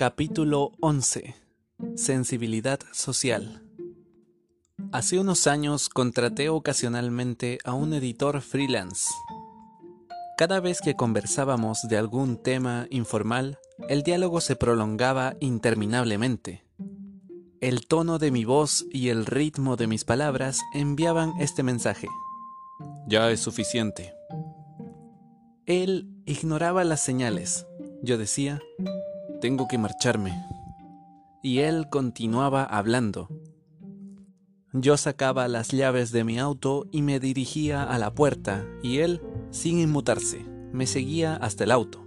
[0.00, 1.34] Capítulo 11.
[1.94, 3.62] Sensibilidad social.
[4.92, 9.10] Hace unos años contraté ocasionalmente a un editor freelance.
[10.38, 13.58] Cada vez que conversábamos de algún tema informal,
[13.90, 16.64] el diálogo se prolongaba interminablemente.
[17.60, 22.08] El tono de mi voz y el ritmo de mis palabras enviaban este mensaje.
[23.06, 24.14] Ya es suficiente.
[25.66, 27.66] Él ignoraba las señales.
[28.02, 28.62] Yo decía,
[29.40, 30.44] tengo que marcharme.
[31.42, 33.28] Y él continuaba hablando.
[34.72, 39.20] Yo sacaba las llaves de mi auto y me dirigía a la puerta, y él,
[39.50, 42.06] sin inmutarse, me seguía hasta el auto.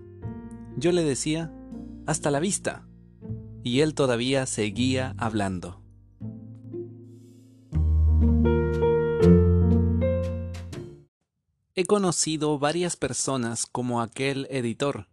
[0.78, 1.52] Yo le decía,
[2.06, 2.88] hasta la vista.
[3.64, 5.82] Y él todavía seguía hablando.
[11.76, 15.08] He conocido varias personas como aquel editor,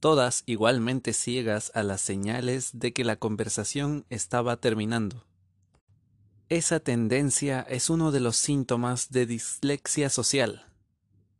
[0.00, 5.24] todas igualmente ciegas a las señales de que la conversación estaba terminando.
[6.48, 10.66] Esa tendencia es uno de los síntomas de dislexia social.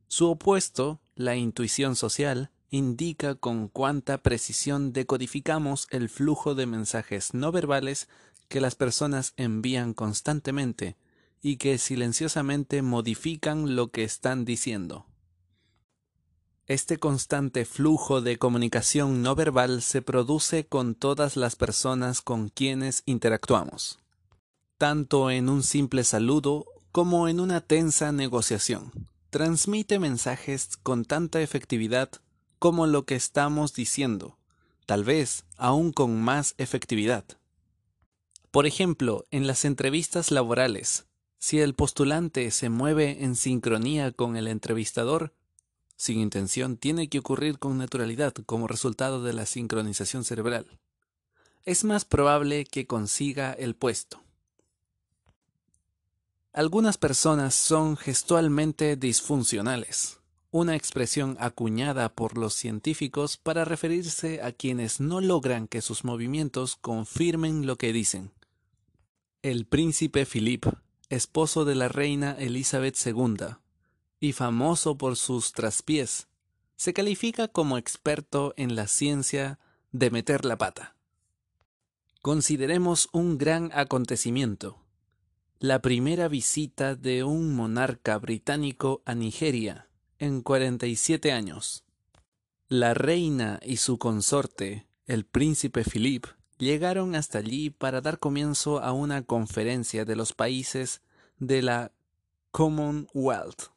[0.07, 7.51] Su opuesto, la intuición social, indica con cuánta precisión decodificamos el flujo de mensajes no
[7.51, 8.09] verbales
[8.49, 10.97] que las personas envían constantemente
[11.43, 15.07] y que silenciosamente modifican lo que están diciendo.
[16.71, 23.03] Este constante flujo de comunicación no verbal se produce con todas las personas con quienes
[23.07, 23.99] interactuamos,
[24.79, 28.93] tanto en un simple saludo como en una tensa negociación.
[29.31, 32.09] Transmite mensajes con tanta efectividad
[32.61, 34.39] como lo que estamos diciendo,
[34.87, 37.25] tal vez aún con más efectividad.
[38.53, 41.07] Por ejemplo, en las entrevistas laborales,
[41.41, 45.33] si el postulante se mueve en sincronía con el entrevistador,
[46.01, 50.79] sin intención tiene que ocurrir con naturalidad como resultado de la sincronización cerebral.
[51.67, 54.23] Es más probable que consiga el puesto.
[56.55, 65.01] Algunas personas son gestualmente disfuncionales, una expresión acuñada por los científicos para referirse a quienes
[65.01, 68.33] no logran que sus movimientos confirmen lo que dicen.
[69.43, 70.65] El príncipe Philip
[71.11, 73.57] esposo de la reina Elizabeth II,
[74.21, 76.29] y famoso por sus traspiés,
[76.77, 79.59] se califica como experto en la ciencia
[79.93, 80.95] de meter la pata.
[82.23, 84.79] Consideremos un gran acontecimiento,
[85.59, 89.89] la primera visita de un monarca británico a Nigeria
[90.19, 91.85] en 47 años.
[92.69, 96.27] La reina y su consorte, el príncipe Philip,
[96.57, 101.03] llegaron hasta allí para dar comienzo a una conferencia de los países
[101.39, 101.93] de la
[102.51, 103.71] Commonwealth.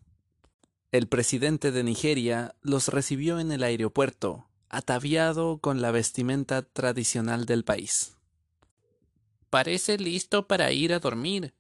[0.93, 7.63] El presidente de Nigeria los recibió en el aeropuerto, ataviado con la vestimenta tradicional del
[7.63, 8.15] país.
[9.49, 11.55] Parece listo para ir a dormir,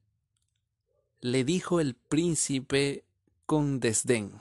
[1.19, 3.05] le dijo el príncipe
[3.47, 4.39] con desdén.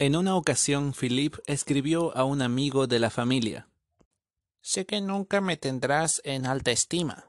[0.00, 3.68] En una ocasión, Philip escribió a un amigo de la familia
[4.60, 7.26] Sé que nunca me tendrás en alta estima.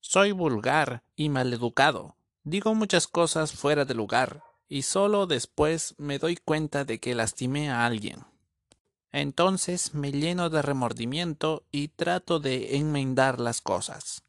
[0.00, 2.14] Soy vulgar y maleducado.
[2.44, 7.70] Digo muchas cosas fuera de lugar, y solo después me doy cuenta de que lastimé
[7.70, 8.24] a alguien.
[9.12, 14.22] Entonces me lleno de remordimiento y trato de enmendar las cosas.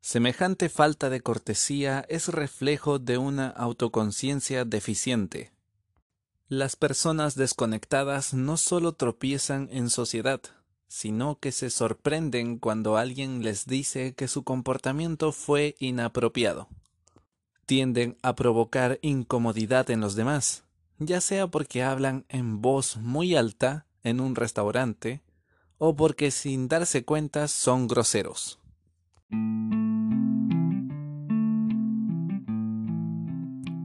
[0.00, 5.50] Semejante falta de cortesía es reflejo de una autoconciencia deficiente.
[6.48, 10.42] Las personas desconectadas no solo tropiezan en sociedad,
[10.88, 16.68] sino que se sorprenden cuando alguien les dice que su comportamiento fue inapropiado.
[17.66, 20.64] Tienden a provocar incomodidad en los demás,
[20.98, 25.22] ya sea porque hablan en voz muy alta en un restaurante
[25.78, 28.60] o porque sin darse cuenta son groseros.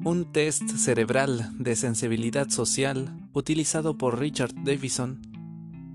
[0.06, 5.22] Un test cerebral de sensibilidad social utilizado por Richard Davison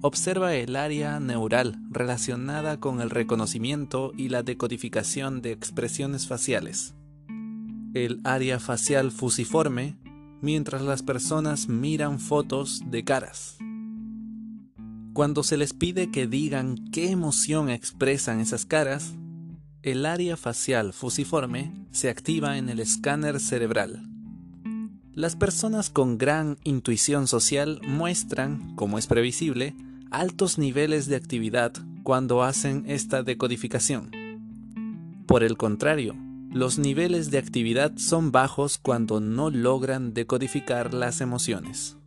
[0.02, 6.94] observa el área neural relacionada con el reconocimiento y la decodificación de expresiones faciales.
[7.94, 9.96] El área facial fusiforme
[10.42, 13.56] mientras las personas miran fotos de caras.
[15.12, 19.14] Cuando se les pide que digan qué emoción expresan esas caras,
[19.82, 24.02] el área facial fusiforme se activa en el escáner cerebral.
[25.12, 29.76] Las personas con gran intuición social muestran, como es previsible,
[30.10, 34.10] altos niveles de actividad cuando hacen esta decodificación.
[35.26, 36.16] Por el contrario,
[36.54, 41.98] los niveles de actividad son bajos cuando no logran decodificar las emociones.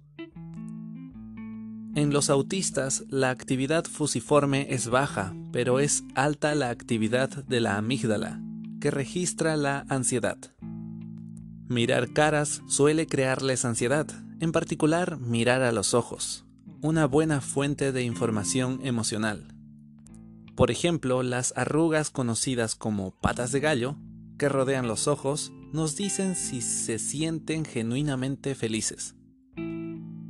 [1.95, 7.75] En los autistas la actividad fusiforme es baja, pero es alta la actividad de la
[7.75, 8.41] amígdala,
[8.79, 10.37] que registra la ansiedad.
[11.67, 14.07] Mirar caras suele crearles ansiedad,
[14.39, 16.45] en particular mirar a los ojos,
[16.81, 19.53] una buena fuente de información emocional.
[20.55, 23.97] Por ejemplo, las arrugas conocidas como patas de gallo,
[24.37, 29.15] que rodean los ojos, nos dicen si se sienten genuinamente felices.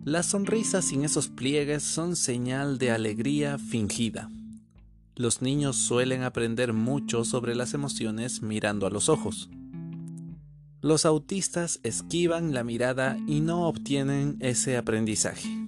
[0.04, 4.32] Las sonrisas sin esos pliegues son señal de alegría fingida.
[5.16, 9.50] Los niños suelen aprender mucho sobre las emociones mirando a los ojos.
[10.82, 15.67] Los autistas esquivan la mirada y no obtienen ese aprendizaje.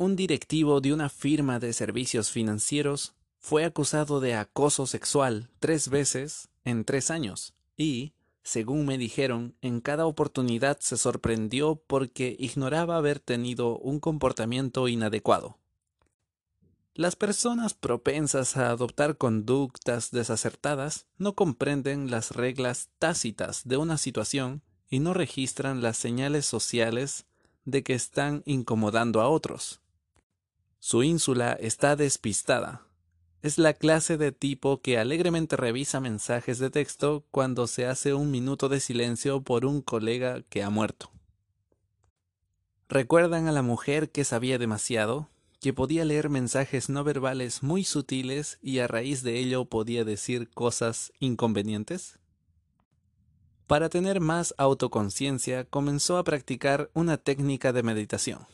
[0.00, 6.48] Un directivo de una firma de servicios financieros fue acusado de acoso sexual tres veces
[6.64, 13.20] en tres años y, según me dijeron, en cada oportunidad se sorprendió porque ignoraba haber
[13.20, 15.58] tenido un comportamiento inadecuado.
[16.94, 24.62] Las personas propensas a adoptar conductas desacertadas no comprenden las reglas tácitas de una situación
[24.88, 27.26] y no registran las señales sociales
[27.66, 29.82] de que están incomodando a otros.
[30.80, 32.86] Su ínsula está despistada,
[33.42, 38.30] es la clase de tipo que alegremente revisa mensajes de texto cuando se hace un
[38.30, 41.10] minuto de silencio por un colega que ha muerto.
[42.88, 45.28] ¿Recuerdan a la mujer que sabía demasiado?
[45.60, 50.48] que podía leer mensajes no verbales muy sutiles y a raíz de ello podía decir
[50.48, 52.18] cosas inconvenientes?
[53.66, 58.46] Para tener más autoconciencia comenzó a practicar una técnica de meditación.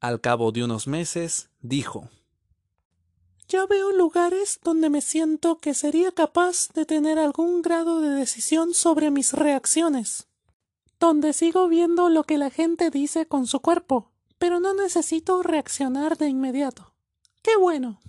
[0.00, 2.08] Al cabo de unos meses, dijo
[3.48, 8.74] ya veo lugares donde me siento que sería capaz de tener algún grado de decisión
[8.74, 10.28] sobre mis reacciones,
[11.00, 16.18] donde sigo viendo lo que la gente dice con su cuerpo, pero no necesito reaccionar
[16.18, 16.92] de inmediato.
[17.40, 18.00] ¡Qué bueno!